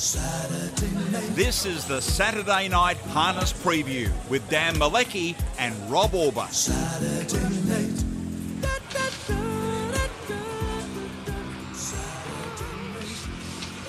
[0.00, 6.48] This is the Saturday Night Harness Preview with Dan Malecki and Rob Auber.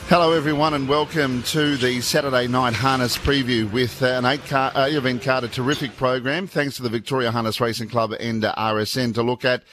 [0.10, 4.74] Hello, everyone, and welcome to the Saturday Night Harness Preview with uh, an eight car,
[4.76, 6.46] uh, event card, a terrific program.
[6.46, 9.64] Thanks to the Victoria Harness Racing Club and uh, RSN to look at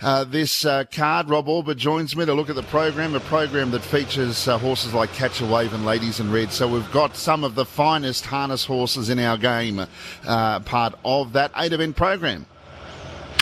[0.00, 1.28] uh, this uh, card.
[1.28, 4.94] Rob Auber joins me to look at the program, a program that features uh, horses
[4.94, 6.52] like Catch a Wave and Ladies in Red.
[6.52, 9.84] So we've got some of the finest harness horses in our game,
[10.26, 12.46] uh, part of that eight event program.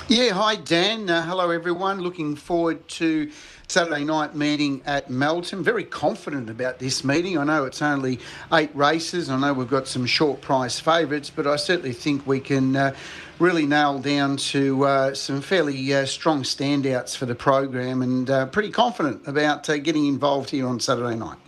[0.09, 1.11] Yeah, hi Dan.
[1.11, 2.01] Uh, hello everyone.
[2.01, 3.29] Looking forward to
[3.67, 5.65] Saturday night meeting at Melton.
[5.65, 7.37] Very confident about this meeting.
[7.37, 8.21] I know it's only
[8.53, 9.29] eight races.
[9.29, 12.95] I know we've got some short price favourites, but I certainly think we can uh,
[13.41, 18.47] really nail down to uh, some fairly uh, strong standouts for the program, and uh,
[18.47, 21.39] pretty confident about uh, getting involved here on Saturday night.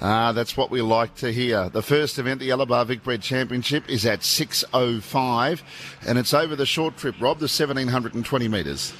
[0.00, 1.70] Ah, that's what we like to hear.
[1.70, 5.62] The first event, the Alabar Vicbred Championship, is at 6.05
[6.06, 8.92] and it's over the short trip, Rob, the 1720 metres.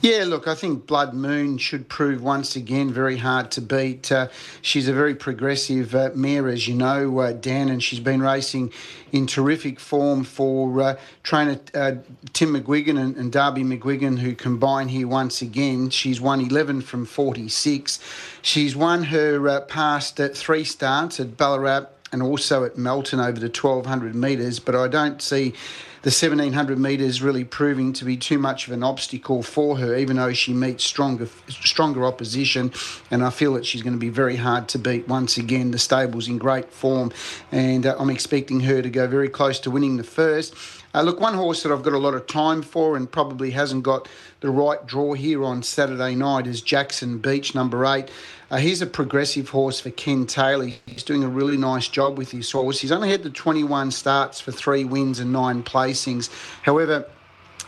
[0.00, 4.12] Yeah, look, I think Blood Moon should prove once again very hard to beat.
[4.12, 4.28] Uh,
[4.60, 8.70] she's a very progressive uh, mare, as you know, uh, Dan, and she's been racing
[9.12, 11.92] in terrific form for uh, trainer uh,
[12.34, 15.88] Tim McGuigan and, and, Darby McGuigan, who combine here once again.
[15.88, 17.98] She's won 11 from 46.
[18.42, 23.46] She's won her uh, past three starts at Ballarat and also at Melton over the
[23.46, 25.54] 1200 metres, but I don't see
[26.04, 30.18] the 1700 metres really proving to be too much of an obstacle for her, even
[30.18, 32.70] though she meets stronger stronger opposition.
[33.10, 35.70] And I feel that she's going to be very hard to beat once again.
[35.70, 37.10] The stable's in great form,
[37.50, 40.54] and uh, I'm expecting her to go very close to winning the first.
[40.94, 43.82] Uh, look, one horse that I've got a lot of time for and probably hasn't
[43.82, 44.08] got
[44.40, 48.10] the right draw here on Saturday night is Jackson Beach, number eight.
[48.48, 50.70] Uh, he's a progressive horse for Ken Taylor.
[50.86, 52.78] He's doing a really nice job with his horse.
[52.78, 56.30] He's only had the 21 starts for three wins and nine placings.
[56.62, 57.06] However,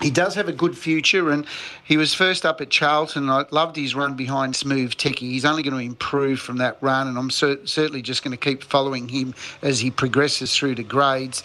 [0.00, 1.46] he does have a good future, and
[1.82, 3.30] he was first up at Charlton.
[3.30, 5.20] I loved his run behind Smooth Techie.
[5.20, 8.44] He's only going to improve from that run, and I'm cer- certainly just going to
[8.44, 11.42] keep following him as he progresses through the grades.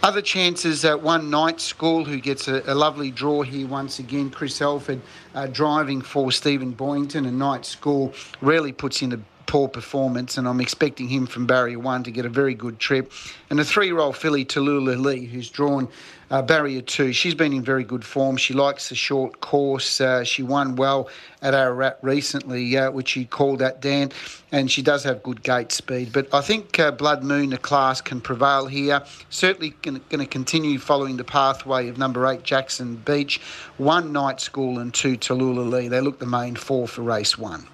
[0.00, 4.30] Other chances, uh, one night school who gets a, a, lovely draw here once again.
[4.30, 5.00] Chris Alford
[5.34, 10.46] uh, driving for Stephen Boyington, and night school rarely puts in a poor performance, and
[10.46, 13.10] I'm expecting him from barrier one to get a very good trip.
[13.50, 15.88] And a three-year-old filly, Tallulah Lee, who's drawn
[16.30, 17.12] uh, barrier two.
[17.14, 18.36] She's been in very good form.
[18.36, 20.00] She likes the short course.
[20.00, 21.08] Uh, she won well
[21.40, 24.12] at Ararat recently, uh, which she called at Dan,
[24.52, 26.12] and she does have good gate speed.
[26.12, 29.02] But I think uh, Blood Moon, the class, can prevail here.
[29.30, 33.40] Certainly going to continue following the pathway of number eight, Jackson Beach,
[33.78, 35.88] one night school, and two Tallulah Lee.
[35.88, 37.66] They look the main four for race one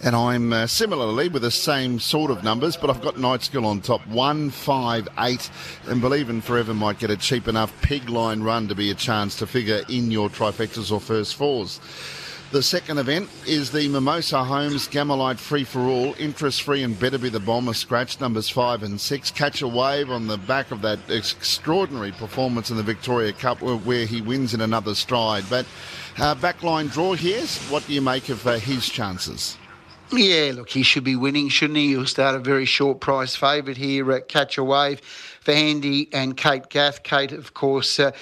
[0.00, 3.66] and I'm uh, similarly with the same sort of numbers, but I've got Night School
[3.66, 5.50] on top, one, five, eight,
[5.86, 8.94] and Believe in Forever might get a cheap enough pig line run to be a
[8.94, 11.80] chance to figure in your trifectas or first fours.
[12.50, 17.18] The second event is the Mimosa Homes Gamelite Free for All, interest free and better
[17.18, 19.30] be the bomber scratch numbers five and six.
[19.30, 24.06] Catch a wave on the back of that extraordinary performance in the Victoria Cup where
[24.06, 25.44] he wins in another stride.
[25.50, 25.66] But
[26.16, 29.58] uh, backline draw here, what do you make of uh, his chances?
[30.10, 31.88] Yeah, look, he should be winning, shouldn't he?
[31.88, 35.00] He'll start a very short price favourite here at Catch a Wave
[35.42, 37.02] for Andy and Kate Gath.
[37.02, 38.12] Kate, of course, uh,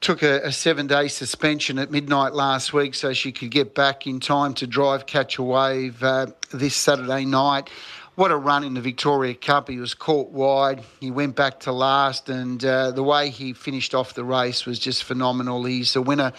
[0.00, 4.06] took a, a, seven day suspension at midnight last week so she could get back
[4.06, 7.68] in time to drive Catch a Wave uh, this Saturday night.
[8.14, 9.68] What a run in the Victoria Cup.
[9.68, 10.82] He was caught wide.
[11.00, 14.78] He went back to last, and uh, the way he finished off the race was
[14.78, 15.64] just phenomenal.
[15.64, 16.32] He's a winner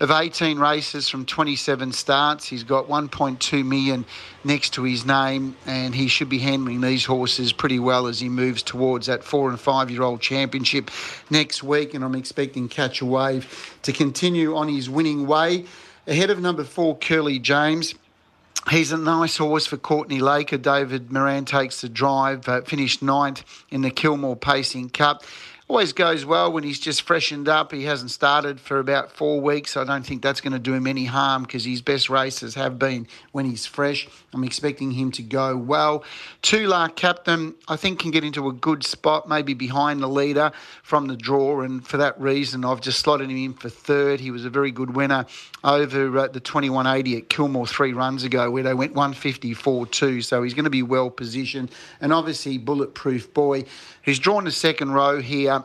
[0.00, 2.46] of 18 races from 27 starts.
[2.46, 4.06] He's got 1.2 million
[4.42, 8.30] next to his name, and he should be handling these horses pretty well as he
[8.30, 10.90] moves towards that four and five year old championship
[11.28, 11.92] next week.
[11.92, 15.66] And I'm expecting Catch a Wave to continue on his winning way.
[16.06, 17.94] Ahead of number four, Curly James.
[18.70, 20.58] He's a nice horse for Courtney Laker.
[20.58, 25.24] David Moran takes the drive, uh, finished ninth in the Kilmore Pacing Cup
[25.70, 27.70] always goes well when he's just freshened up.
[27.70, 29.76] He hasn't started for about four weeks.
[29.76, 32.76] I don't think that's going to do him any harm because his best races have
[32.76, 34.08] been when he's fresh.
[34.34, 36.02] I'm expecting him to go well.
[36.42, 40.50] Tula captain, I think, can get into a good spot, maybe behind the leader
[40.82, 41.60] from the draw.
[41.60, 44.18] And for that reason, I've just slotted him in for third.
[44.18, 45.24] He was a very good winner
[45.62, 50.22] over uh, the 2180 at Kilmore three runs ago, where they went 154 2.
[50.22, 51.70] So he's going to be well positioned.
[52.00, 53.66] And obviously, Bulletproof Boy,
[54.04, 55.64] who's drawn the second row here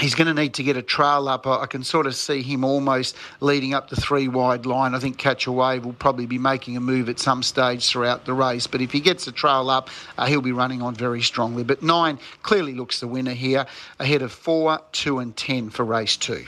[0.00, 1.44] He's going to need to get a trail up.
[1.44, 4.94] I can sort of see him almost leading up the three wide line.
[4.94, 8.24] I think Catch a Wave will probably be making a move at some stage throughout
[8.24, 8.68] the race.
[8.68, 11.64] But if he gets a trail up, uh, he'll be running on very strongly.
[11.64, 13.66] But nine clearly looks the winner here,
[13.98, 16.46] ahead of four, two, and ten for race two.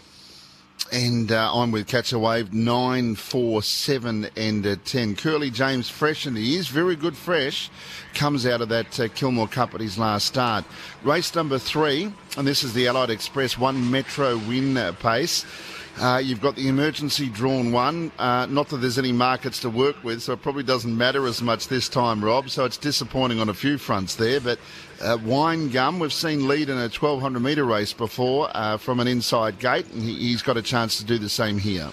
[0.92, 5.14] And uh, I'm with Catch a Wave, 9, 4, 7, and uh, 10.
[5.14, 7.70] Curly James fresh, and he is very good fresh,
[8.12, 10.64] comes out of that uh, Kilmore Cup at his last start.
[11.04, 15.44] Race number three, and this is the Allied Express, one Metro win uh, pace.
[15.98, 18.10] Uh, you've got the emergency drawn one.
[18.18, 21.42] Uh, not that there's any markets to work with, so it probably doesn't matter as
[21.42, 22.48] much this time, Rob.
[22.48, 24.40] So it's disappointing on a few fronts there.
[24.40, 24.58] But
[25.02, 29.08] uh, Wine Gum, we've seen lead in a 1200 metre race before uh, from an
[29.08, 31.90] inside gate, and he, has got a chance to do the same here.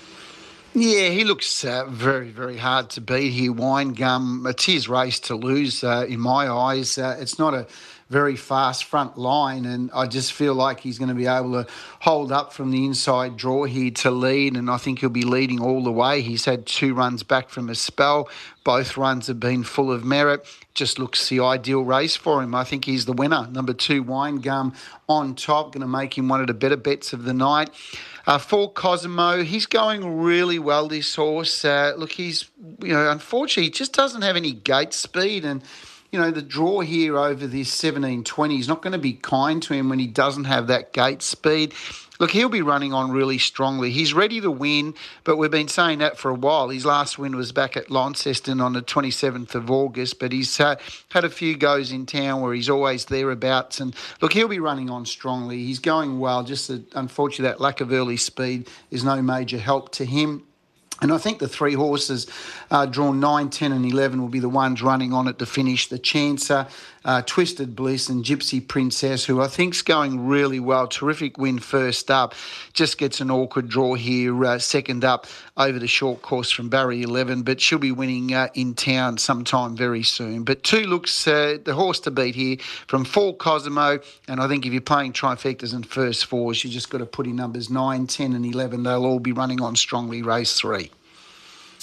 [0.73, 3.51] Yeah, he looks uh, very, very hard to beat here.
[3.51, 6.97] Wine Gum, it's his race to lose uh, in my eyes.
[6.97, 7.67] it's not a
[8.09, 11.69] very fast front line, and I just feel like he's going to be able to
[11.99, 15.61] hold up from the inside draw here to lead, and I think he'll be leading
[15.61, 16.21] all the way.
[16.21, 18.29] He's had two runs back from a spell.
[18.63, 20.47] Both runs have been full of merit.
[20.73, 22.55] Just looks the ideal race for him.
[22.55, 23.47] I think he's the winner.
[23.51, 24.73] Number two, Wine Gum
[25.09, 27.69] on top, going to make him one of the better bets of the night.
[28.25, 30.87] Uh, for Cosimo, he's going really well.
[30.87, 32.49] This horse, uh, look, he's
[32.81, 35.63] you know, unfortunately, he just doesn't have any gate speed, and
[36.11, 39.73] you know, the draw here over this 1720 is not going to be kind to
[39.73, 41.73] him when he doesn't have that gate speed.
[42.19, 43.91] Look, he'll be running on really strongly.
[43.91, 46.69] He's ready to win, but we've been saying that for a while.
[46.69, 50.77] His last win was back at Launceston on the 27th of August, but he's uh,
[51.09, 53.79] had a few goes in town where he's always thereabouts.
[53.79, 55.63] And look, he'll be running on strongly.
[55.63, 56.43] He's going well.
[56.43, 60.46] Just that, unfortunately, that lack of early speed is no major help to him.
[60.99, 62.25] And I think the three horses
[62.71, 65.89] uh, drawn 9, 10, and 11 will be the ones running on it to finish.
[65.89, 66.67] The Chancer,
[67.05, 70.87] uh, Twisted Bliss, and Gypsy Princess, who I think's going really well.
[70.87, 72.33] Terrific win first up.
[72.73, 77.03] Just gets an awkward draw here, uh, second up over the short course from barrier
[77.03, 80.43] 11, but she'll be winning uh, in town sometime very soon.
[80.43, 82.57] But two looks uh, the horse to beat here
[82.87, 83.99] from Four Cosimo.
[84.27, 87.27] And I think if you're playing trifectas and first fours, you just got to put
[87.27, 88.81] in numbers 9, 10, and 11.
[88.81, 90.86] They'll all be running on strongly race three.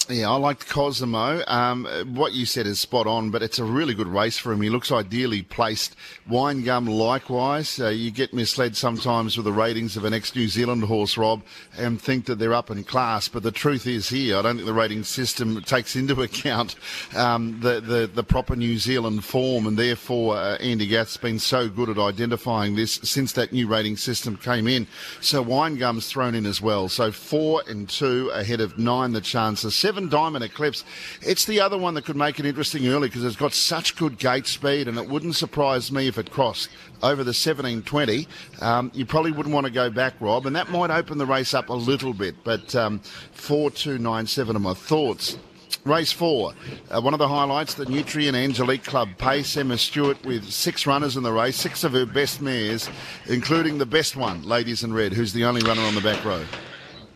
[0.07, 1.43] Yeah, I liked Cosimo.
[1.47, 4.61] Um, what you said is spot on, but it's a really good race for him.
[4.61, 5.95] He looks ideally placed.
[6.29, 7.79] Wine Gum, likewise.
[7.79, 11.41] Uh, you get misled sometimes with the ratings of an ex-New Zealand horse, Rob,
[11.75, 13.27] and think that they're up in class.
[13.27, 16.75] But the truth is here, I don't think the rating system takes into account
[17.15, 21.67] um, the, the, the proper New Zealand form, and therefore uh, Andy Gath's been so
[21.67, 24.85] good at identifying this since that new rating system came in.
[25.19, 26.89] So Wine Gum's thrown in as well.
[26.89, 29.13] So four and two ahead of nine.
[29.13, 30.83] The chances seven Seven Diamond Eclipse.
[31.21, 34.17] It's the other one that could make it interesting early because it's got such good
[34.17, 36.67] gate speed, and it wouldn't surprise me if it crossed
[37.01, 38.27] over the 1720.
[38.59, 41.53] Um, you probably wouldn't want to go back, Rob, and that might open the race
[41.53, 42.35] up a little bit.
[42.43, 42.99] But um,
[43.31, 45.37] 4297 are my thoughts.
[45.85, 46.51] Race four,
[46.91, 49.55] uh, one of the highlights, the Nutrien Angelique Club pace.
[49.55, 52.89] Emma Stewart with six runners in the race, six of her best mares,
[53.27, 56.43] including the best one, Ladies in Red, who's the only runner on the back row.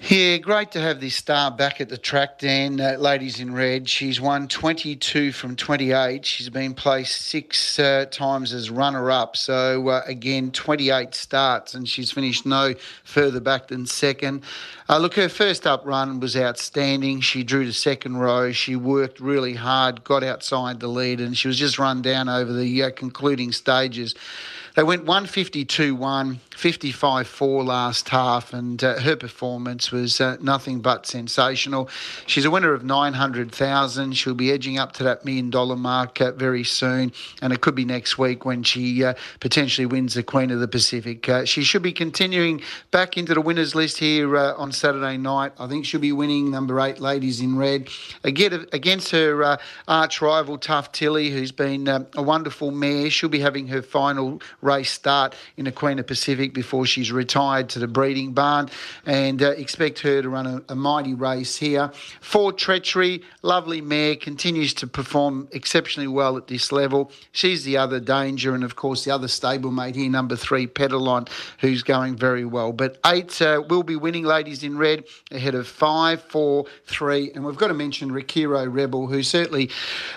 [0.02, 2.80] Yeah, great to have this star back at the track, Dan.
[2.80, 6.26] Uh, ladies in red, she's won 22 from 28.
[6.26, 9.36] She's been placed six uh, times as runner up.
[9.36, 14.44] So, uh, again, 28 starts, and she's finished no further back than second.
[14.88, 17.20] Uh, look, her first up run was outstanding.
[17.20, 18.54] She drew to second row.
[18.54, 22.54] She worked really hard, got outside the lead, and she was just run down over
[22.54, 24.16] the uh, concluding stages.
[24.80, 30.80] They went 152 1, 55 4 last half, and uh, her performance was uh, nothing
[30.80, 31.90] but sensational.
[32.28, 34.14] She's a winner of 900,000.
[34.14, 37.76] She'll be edging up to that million dollar mark uh, very soon, and it could
[37.76, 41.28] be next week when she uh, potentially wins the Queen of the Pacific.
[41.28, 45.52] Uh, she should be continuing back into the winners list here uh, on Saturday night.
[45.60, 47.90] I think she'll be winning number eight, Ladies in Red,
[48.24, 49.58] again against her
[49.90, 53.10] arch rival, Tough Tilly, who's been a wonderful mare.
[53.10, 57.70] She'll be having her final race start in the Queen of Pacific before she's retired
[57.70, 58.70] to the breeding barn
[59.06, 61.92] and uh, expect her to run a, a, mighty race here.
[62.22, 67.12] For Treachery, lovely mare, continues to perform exceptionally well at this level.
[67.32, 71.28] She's the other danger, and of course, the other stablemate here, number three, Pedalon,
[71.60, 72.72] who's going very well.
[72.72, 77.44] But eight uh, will be winning, ladies in red, ahead of five, four, three, and
[77.44, 79.72] we've got to mention Rikiro Rebel, who certainly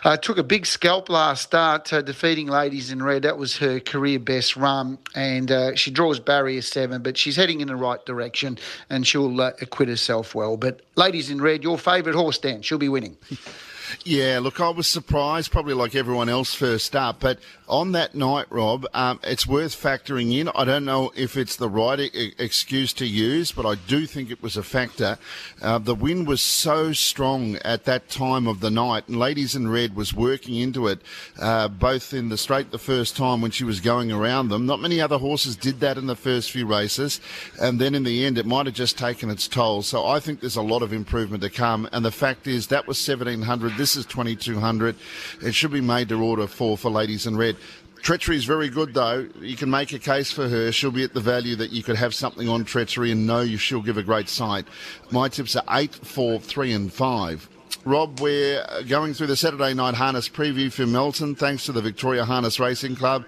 [0.04, 3.22] uh, took a big scalp last start, uh, defeating ladies in red.
[3.22, 7.36] That was her career best best run, and uh, she draws barrier seven, but she's
[7.36, 8.58] heading in the right direction,
[8.90, 10.56] and she'll uh, acquit herself well.
[10.56, 13.16] But ladies in red, your favourite horse, Dan, she'll be winning.
[14.04, 18.46] Yeah, look, I was surprised, probably like everyone else first up, but on that night,
[18.50, 20.48] Rob, um, it's worth factoring in.
[20.54, 24.30] I don't know if it's the right e- excuse to use, but I do think
[24.30, 25.18] it was a factor.
[25.62, 29.68] Uh, the wind was so strong at that time of the night, and Ladies in
[29.68, 31.00] Red was working into it,
[31.40, 34.66] uh, both in the straight the first time when she was going around them.
[34.66, 37.20] Not many other horses did that in the first few races,
[37.60, 39.82] and then in the end, it might have just taken its toll.
[39.82, 42.86] So I think there's a lot of improvement to come, and the fact is that
[42.86, 43.76] was 1700.
[43.82, 44.94] This is 2200.
[45.42, 47.56] It should be made to order for for Ladies in Red.
[48.00, 49.28] Treachery is very good, though.
[49.40, 50.70] You can make a case for her.
[50.70, 53.82] She'll be at the value that you could have something on Treachery and know she'll
[53.82, 54.68] give a great sight.
[55.10, 57.48] My tips are 8, 4, 3, and 5.
[57.84, 62.24] Rob, we're going through the Saturday night harness preview for Melton, thanks to the Victoria
[62.24, 63.24] Harness Racing Club.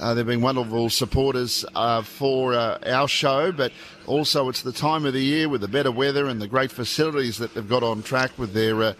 [0.00, 3.72] Uh, they've been wonderful supporters uh, for uh, our show, but
[4.06, 7.38] also it's the time of the year with the better weather and the great facilities
[7.38, 8.94] that they've got on track with their uh,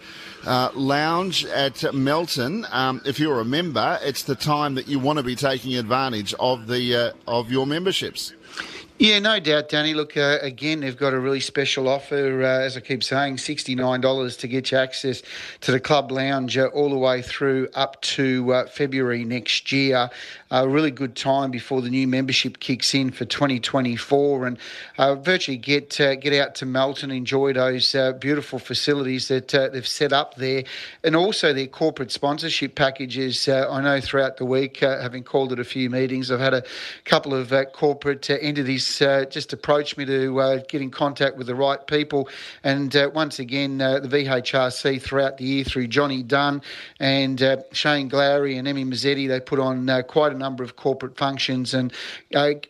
[0.45, 2.65] uh, lounge at Melton.
[2.71, 6.33] Um, if you're a member, it's the time that you want to be taking advantage
[6.39, 8.33] of the uh, of your memberships.
[8.99, 9.93] Yeah, no doubt, Danny.
[9.93, 14.39] Look, uh, again, they've got a really special offer, uh, as I keep saying, $69
[14.39, 15.21] to get you access
[15.61, 20.09] to the club lounge uh, all the way through up to uh, February next year.
[20.49, 24.57] A really good time before the new membership kicks in for 2024 and
[24.97, 30.11] uh, virtually get uh, get out to Melton, enjoy those beautiful facilities that they've set
[30.11, 30.63] up there,
[31.03, 33.47] and also their corporate sponsorship packages.
[33.47, 36.63] I know throughout the week, having called at a few meetings, I've had a
[37.03, 41.55] couple of corporate entities uh, just approached me to uh, get in contact with the
[41.55, 42.29] right people.
[42.63, 46.61] And uh, once again, uh, the VHRC throughout the year through Johnny Dunn
[46.99, 50.75] and uh, Shane Glowry and Emmy Mazzetti, they put on uh, quite a number of
[50.75, 51.73] corporate functions.
[51.73, 51.93] And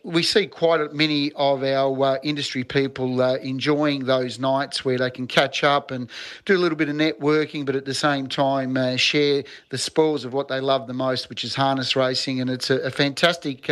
[0.02, 5.64] we see quite many of our industry people enjoying those nights where they can catch
[5.64, 6.10] up and
[6.44, 10.32] do a little bit of networking, but at the same time share the spoils of
[10.32, 12.40] what they love the most, which is harness racing.
[12.40, 13.68] And it's a, a fantastic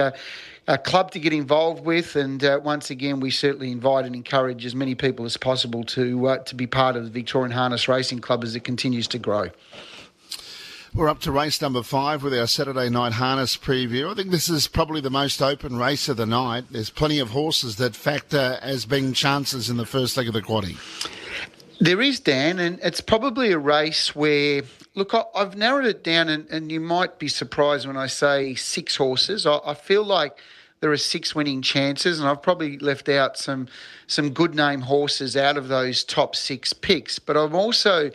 [0.68, 2.16] a club to get involved with.
[2.16, 6.28] And uh, once again, we certainly invite and encourage as many people as possible to
[6.28, 9.50] uh, to be part of the Victorian Harness Racing Club as it continues to grow.
[10.94, 14.10] We're up to race number five with our Saturday night harness preview.
[14.10, 16.64] I think this is probably the most open race of the night.
[16.70, 20.40] There's plenty of horses that factor as being chances in the first leg of the
[20.40, 20.78] quaddy.
[21.78, 24.62] There is, Dan, and it's probably a race where,
[24.94, 28.96] look, I've narrowed it down, and, and you might be surprised when I say six
[28.96, 29.44] horses.
[29.44, 30.38] I, I feel like
[30.80, 33.68] there are six winning chances, and I've probably left out some
[34.06, 37.18] some good name horses out of those top six picks.
[37.18, 38.10] But I'm also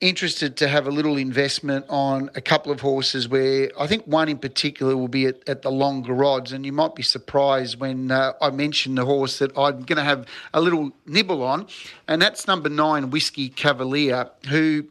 [0.00, 4.28] interested to have a little investment on a couple of horses where I think one
[4.28, 6.52] in particular will be at, at the longer odds.
[6.52, 10.04] And you might be surprised when uh, I mention the horse that I'm going to
[10.04, 11.68] have a little nibble on,
[12.08, 14.84] and that's number nine, Whiskey Cavalier, who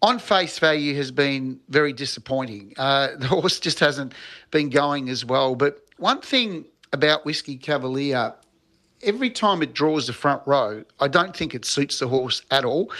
[0.00, 2.72] on face value has been very disappointing.
[2.76, 4.14] Uh, the horse just hasn't
[4.50, 5.54] been going as well.
[5.54, 8.34] But one thing about Whiskey Cavalier,
[9.02, 12.64] every time it draws the front row, I don't think it suits the horse at
[12.64, 12.92] all.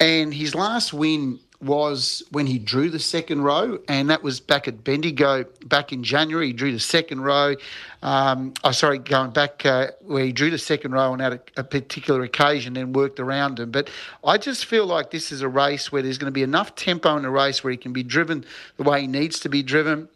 [0.00, 4.66] And his last win was when he drew the second row, and that was back
[4.66, 6.48] at Bendigo back in January.
[6.48, 7.54] He drew the second row.
[8.02, 11.62] Um, oh, sorry, going back uh, where he drew the second row on a, a
[11.62, 13.70] particular occasion and worked around him.
[13.70, 13.90] But
[14.24, 17.16] I just feel like this is a race where there's going to be enough tempo
[17.16, 18.44] in the race where he can be driven
[18.76, 20.08] the way he needs to be driven.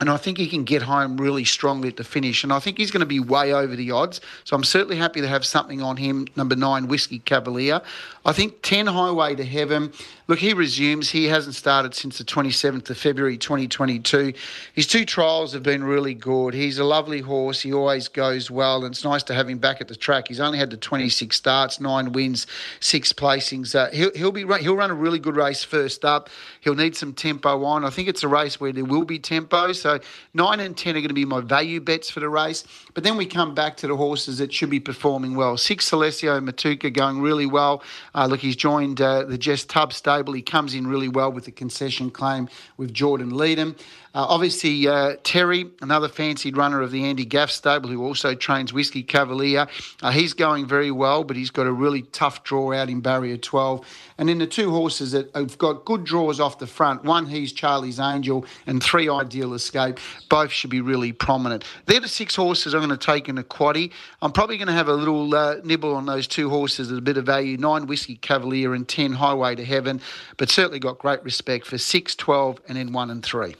[0.00, 2.44] And I think he can get home really strongly at the finish.
[2.44, 4.20] And I think he's going to be way over the odds.
[4.44, 7.80] So I'm certainly happy to have something on him, number nine, Whiskey Cavalier.
[8.24, 9.92] I think 10 Highway to Heaven.
[10.28, 11.08] Look, he resumes.
[11.08, 14.34] He hasn't started since the 27th of February 2022.
[14.74, 16.52] His two trials have been really good.
[16.52, 17.62] He's a lovely horse.
[17.62, 20.28] He always goes well, and it's nice to have him back at the track.
[20.28, 22.46] He's only had the 26 starts, nine wins,
[22.80, 23.74] six placings.
[23.74, 26.28] Uh, he'll, he'll be he'll run a really good race first up.
[26.60, 27.86] He'll need some tempo on.
[27.86, 29.72] I think it's a race where there will be tempo.
[29.72, 29.87] So
[30.34, 32.64] nine and 10 are going to be my value bets for the race.
[32.94, 35.56] But then we come back to the horses that should be performing well.
[35.56, 37.82] Six Celestio Matuka going really well.
[38.14, 40.32] Uh, look, he's joined uh, the Jess Tubb stable.
[40.32, 43.76] He comes in really well with the concession claim with Jordan Leedham.
[44.14, 48.72] Uh, obviously, uh, Terry, another fancied runner of the Andy Gath stable, who also trains
[48.72, 49.66] Whiskey Cavalier,
[50.02, 53.36] uh, he's going very well, but he's got a really tough draw out in barrier
[53.36, 53.86] 12.
[54.16, 57.52] And then the two horses that have got good draws off the front one, he's
[57.52, 59.98] Charlie's Angel, and three Ideal Escape,
[60.28, 61.64] both should be really prominent.
[61.86, 63.92] They're the six horses I'm going to take in a quaddy.
[64.22, 67.02] I'm probably going to have a little uh, nibble on those two horses at a
[67.02, 70.00] bit of value nine Whiskey Cavalier and 10 Highway to Heaven,
[70.38, 73.54] but certainly got great respect for 6, 12, and then 1 and 3.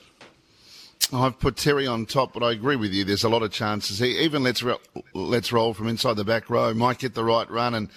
[1.12, 3.04] I've put Terry on top, but I agree with you.
[3.04, 3.98] There's a lot of chances.
[3.98, 4.80] He, even let's ro-
[5.14, 7.88] let's roll from inside the back row might get the right run, and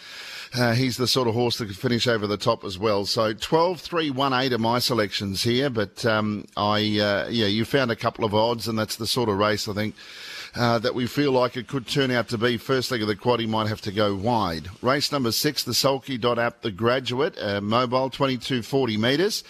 [0.53, 3.05] uh, he's the sort of horse that could finish over the top as well.
[3.05, 7.65] So 12, 3, 1, 8 are my selections here, but um, I uh, yeah, you
[7.65, 9.95] found a couple of odds, and that's the sort of race I think.
[10.53, 12.57] Uh, that we feel like it could turn out to be.
[12.57, 14.67] First leg of the quad, he might have to go wide.
[14.81, 19.45] Race number six, the Sulky dot app, the graduate, uh, mobile, 2240 metres.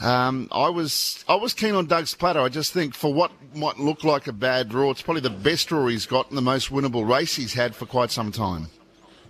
[0.00, 2.40] Um, I was I was keen on Doug's platter.
[2.40, 5.68] I just think for what might look like a bad draw, it's probably the best
[5.68, 8.68] draw he's got and the most winnable race he's had for quite some time.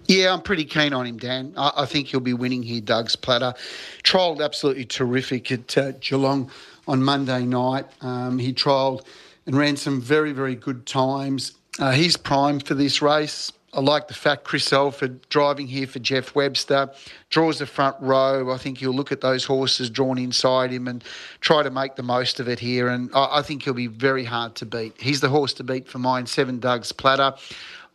[0.06, 1.54] Yeah, I'm pretty keen on him, Dan.
[1.56, 2.80] I, I think he'll be winning here.
[2.80, 3.54] Doug's platter,
[4.02, 6.50] trialled absolutely terrific at uh, Geelong
[6.88, 7.86] on Monday night.
[8.00, 9.04] Um, he trialled
[9.46, 11.52] and ran some very very good times.
[11.78, 13.52] Uh, he's primed for this race.
[13.72, 16.90] I like the fact Chris Alford driving here for Jeff Webster
[17.28, 18.52] draws the front row.
[18.52, 21.04] I think he'll look at those horses drawn inside him and
[21.40, 22.88] try to make the most of it here.
[22.88, 25.00] And I, I think he'll be very hard to beat.
[25.00, 26.26] He's the horse to beat for mine.
[26.26, 27.32] Seven Doug's platter.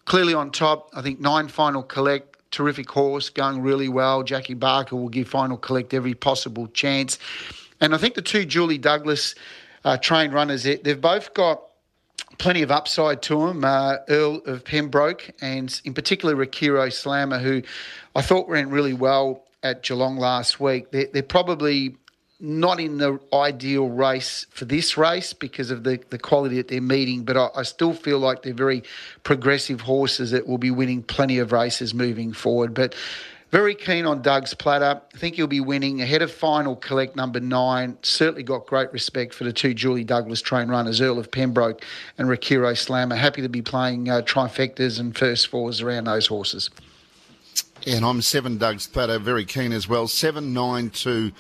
[0.06, 2.38] Clearly on top, I think nine final collect.
[2.52, 4.24] Terrific horse, going really well.
[4.24, 7.20] Jackie Barker will give final collect every possible chance.
[7.82, 9.36] And I think the two Julie Douglas
[9.84, 11.62] uh, trained runners, they've both got
[12.38, 13.64] plenty of upside to him.
[13.64, 17.62] Uh, Earl of Pembroke and in particular Rakiro Slammer, who
[18.16, 20.92] I thought ran really well at Geelong last week.
[20.92, 21.98] They're, they're, probably
[22.40, 26.82] not in the ideal race for this race because of the, the quality that they're
[26.82, 28.84] meeting, but I, I still feel like they're very
[29.24, 32.74] progressive horses that will be winning plenty of races moving forward.
[32.74, 32.94] But
[33.56, 35.02] very keen on Doug's platter.
[35.14, 37.98] I think he'll be winning ahead of final collect number nine.
[38.02, 41.82] Certainly got great respect for the two Julie Douglas train runners, Earl of Pembroke
[42.18, 43.16] and Rakiro Slammer.
[43.16, 46.70] Happy to be playing uh, trifectas and first fours around those horses.
[47.88, 50.10] And I'm seven Doug's platter, very keen as well.
[50.10, 51.32] Seven, nine, two,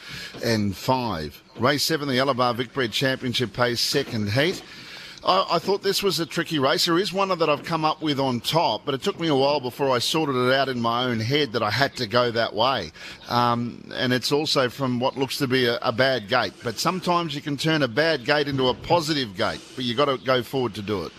[0.41, 1.43] and five.
[1.59, 4.63] Race seven, the Alabar Vic Bred Championship pays second heat.
[5.25, 6.85] I, I, thought this was a tricky race.
[6.85, 9.35] There is one that I've come up with on top, but it took me a
[9.35, 12.29] while before I sorted it out in my own head that I had to go
[12.29, 12.91] that way.
[13.27, 16.53] Um, and it's also from what looks to be a, a, bad gate.
[16.63, 20.05] But sometimes you can turn a bad gate into a positive gate, but you've got
[20.05, 21.11] to go forward to do it.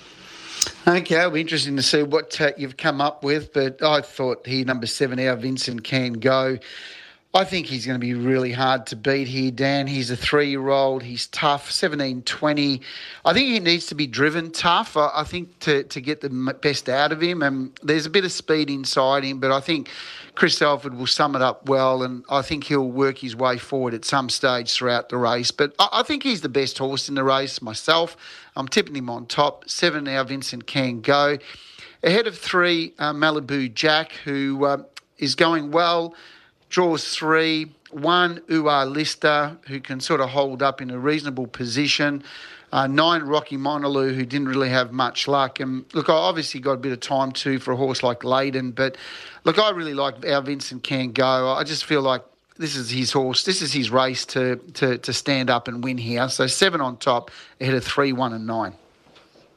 [0.87, 4.47] Okay, it'll be interesting to see what uh, you've come up with, but I thought
[4.47, 6.59] he, number seven, our Vincent can go.
[7.37, 9.87] I think he's going to be really hard to beat here, Dan.
[9.87, 11.03] He's a three year old.
[11.03, 12.81] He's tough, 17 20.
[13.27, 16.31] I think he needs to be driven tough, I, think, to, to get the
[16.63, 17.43] best out of him.
[17.43, 19.91] And there's a bit of speed inside him, but I think
[20.35, 22.03] Chris Alford will sum it up well.
[22.03, 25.51] And I think he'll work his way forward at some stage throughout the race.
[25.51, 28.17] But I, I think he's the best horse in the race myself.
[28.57, 29.69] I'm tipping him on top.
[29.69, 31.37] Seven now, Vincent can go.
[32.03, 34.85] Ahead of three, uh, Malibu Jack, who uh,
[35.19, 36.15] is going well
[36.69, 37.73] draws three.
[37.91, 42.23] One, Ua Lister, who can sort of hold up in a reasonable position.
[42.73, 45.61] Uh, nine, Rocky Monaloo, who didn't really have much luck.
[45.61, 48.75] And look, I obviously got a bit of time too for a horse like Layden,
[48.75, 48.97] but
[49.45, 51.53] look, I really like our Vincent Can Go.
[51.53, 52.23] I just feel like
[52.59, 53.45] this is his horse.
[53.45, 56.29] This is his race to, to, to stand up and win here.
[56.29, 58.75] So seven on top, ahead of three, one, and nine.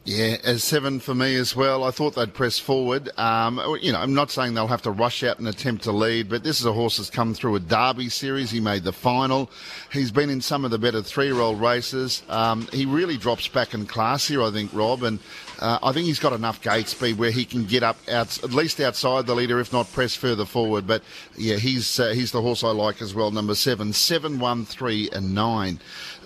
[0.06, 1.84] Yeah, as seven for me as well.
[1.84, 3.10] I thought they'd press forward.
[3.20, 6.30] Um, you know, I'm not saying they'll have to rush out and attempt to lead,
[6.30, 8.50] but this is a horse that's come through a Derby series.
[8.50, 9.52] He made the final.
[9.92, 12.24] He's been in some of the better three-year-old races.
[12.30, 15.20] Um, he really drops back in class here, I think, Rob, and
[15.60, 18.54] uh, I think he's got enough gate speed where he can get up out, at
[18.54, 20.88] least outside the leader, if not press further forward.
[20.88, 21.04] But
[21.38, 23.30] yeah, he's uh, he's the horse I like as well.
[23.30, 25.80] Number seven, seven, one, three, and nine.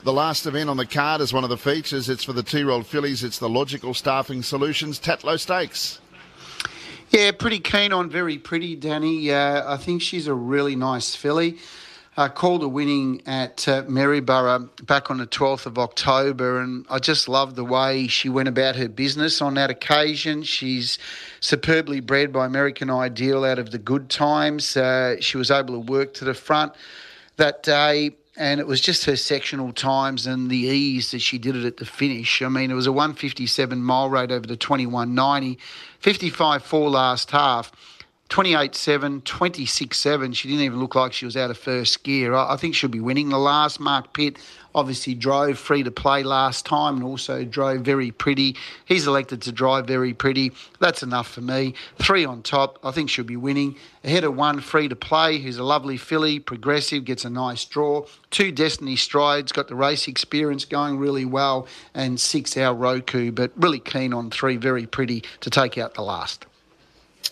[0.03, 2.09] The last event on the card is one of the features.
[2.09, 3.23] It's for the two-year-old fillies.
[3.23, 6.01] It's the Logical Staffing Solutions Tatlow Stakes.
[7.09, 9.31] Yeah, pretty keen on very pretty, Danny.
[9.31, 11.57] Uh, I think she's a really nice filly.
[12.17, 16.99] Uh, called a winning at uh, Maryborough back on the 12th of October, and I
[16.99, 20.43] just love the way she went about her business on that occasion.
[20.43, 20.99] She's
[21.39, 24.75] superbly bred by American Ideal out of the good times.
[24.75, 26.73] Uh, she was able to work to the front
[27.37, 31.55] that day and it was just her sectional times and the ease that she did
[31.55, 32.41] it at the finish.
[32.41, 35.59] I mean, it was a 157 mile rate over the 2190,
[35.99, 37.71] 55 4 last half.
[38.29, 40.33] 28 7, 26 7.
[40.33, 42.33] She didn't even look like she was out of first gear.
[42.33, 43.29] I, think she'll be winning.
[43.29, 44.37] The last Mark Pitt
[44.75, 48.55] obviously drove free to play last time and also drove very pretty.
[48.85, 50.51] He's elected to drive very pretty.
[50.79, 51.73] That's enough for me.
[51.97, 52.79] Three on top.
[52.83, 53.75] I think she'll be winning.
[54.03, 58.05] Ahead of one, free to play, who's a lovely filly, progressive, gets a nice draw.
[58.31, 61.67] Two Destiny Strides, got the race experience going really well.
[61.93, 66.01] And six, our Roku, but really keen on three, very pretty to take out the
[66.01, 66.45] last.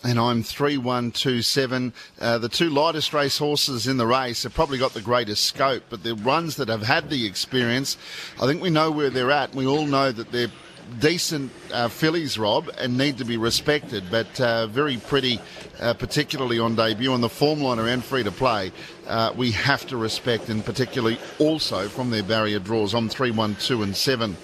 [0.04, 1.92] And I'm 3127.
[2.20, 5.84] Uh, the two lightest race horses in the race have probably got the greatest scope,
[5.90, 7.96] but the ones that have had the experience,
[8.40, 9.54] I think we know where they're at.
[9.54, 10.50] We all know that they're
[10.98, 15.40] decent uh, fillies, Rob, and need to be respected, but uh, very pretty,
[15.80, 17.12] uh, particularly on debut.
[17.12, 18.72] On the form liner and free to play,
[19.06, 23.54] uh, we have to respect, and particularly also from their barrier draws on 3, 1,
[23.56, 24.36] 2, and 7.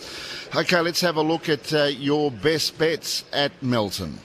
[0.57, 4.19] Okay, let's have a look at uh, your best bets at Melton.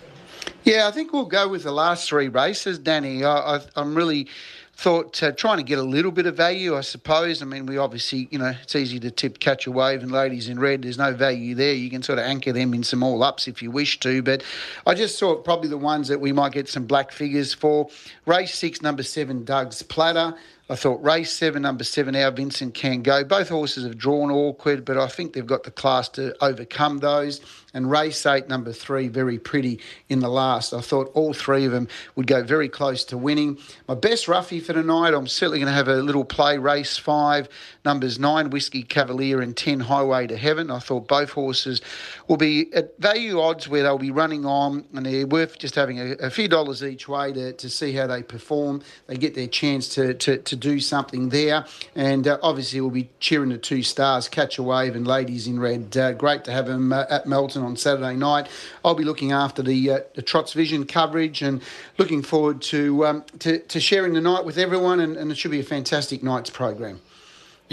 [0.63, 3.26] Yeah, I think we'll go with the last three races, Danny.
[3.26, 4.30] I, am really
[4.76, 7.41] thought uh, trying to get a little bit of value, I suppose.
[7.41, 10.47] I mean, we obviously, you know, it's easy to tip Catch a Wave and Ladies
[10.47, 10.84] in Red.
[10.84, 11.73] There's no value there.
[11.73, 14.23] You can sort of anchor them in some all ups if you wish to.
[14.23, 14.41] But
[14.88, 17.89] I just thought probably the ones that we might get some black figures for.
[18.26, 20.34] Race six, number seven, Doug's Platter.
[20.73, 23.23] I thought race seven, number seven, our Vincent can go.
[23.23, 27.41] Both horses have drawn awkward, but I think they've got the class to overcome those.
[27.75, 30.73] And race eight, number three, very pretty in the last.
[30.73, 33.59] I thought all three of them would go very close to winning.
[33.88, 36.57] My best roughie for tonight, I'm certainly going to have a little play.
[36.57, 37.49] Race five,
[37.86, 40.72] numbers nine, Whiskey Cavalier, and 10, Highway to Heaven.
[40.72, 41.82] I thought both horses
[42.28, 46.00] will be at value odds where they'll be running on, and they're worth just having
[46.00, 48.82] a, a few dollars each way to, to see how they perform.
[49.08, 51.65] They get their chance to, to, to do something there.
[51.96, 55.60] And uh, obviously, we'll be cheering the two stars, Catch a Wave and Ladies in
[55.60, 55.96] Red.
[55.96, 58.48] Uh, great to have them uh, at Melton on Saturday night.
[58.86, 61.62] I'll be looking after the, uh, the Trots Vision coverage and
[61.98, 65.00] looking forward to, um, to, to, sharing the night with everyone.
[65.02, 67.02] And, and it should be a fantastic night's program.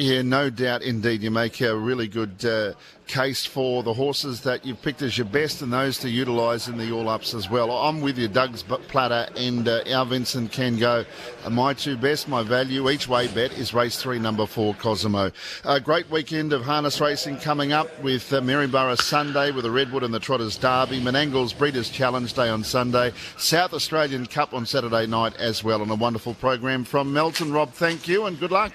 [0.00, 1.22] Yeah, no doubt indeed.
[1.22, 2.72] You make a really good uh,
[3.06, 6.78] case for the horses that you've picked as your best and those to utilise in
[6.78, 7.70] the all ups as well.
[7.70, 11.04] I'm with you, Doug's Platter and uh, our Vincent can go.
[11.44, 15.32] Uh, my two best, my value each way bet is race three, number four, Cosimo.
[15.66, 20.02] A great weekend of harness racing coming up with uh, Maryborough Sunday with the Redwood
[20.02, 25.06] and the Trotters Derby, Menangles Breeders' Challenge Day on Sunday, South Australian Cup on Saturday
[25.06, 27.52] night as well, and a wonderful program from Melton.
[27.52, 28.72] Rob, thank you and good luck.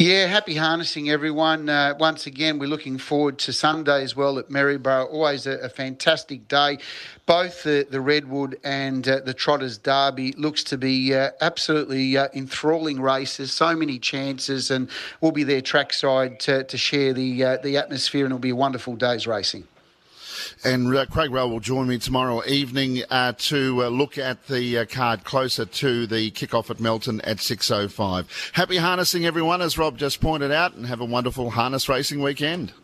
[0.00, 1.68] Yeah, happy harnessing, everyone.
[1.68, 5.04] Uh, once again, we're looking forward to Sunday as well at Maryborough.
[5.12, 6.78] Always a, a fantastic day.
[7.26, 12.28] Both the, the Redwood and uh, the Trotters Derby looks to be uh, absolutely uh,
[12.32, 13.52] enthralling races.
[13.52, 14.88] So many chances, and
[15.20, 18.56] we'll be there trackside to, to share the uh, the atmosphere, and it'll be a
[18.56, 19.68] wonderful day's racing.
[20.64, 24.78] And uh, Craig Rowe will join me tomorrow evening uh, to uh, look at the
[24.78, 28.52] uh, card closer to the kickoff at Melton at 6.05.
[28.52, 32.72] Happy harnessing, everyone, as Rob just pointed out, and have a wonderful harness racing weekend.